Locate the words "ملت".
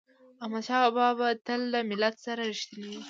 1.89-2.15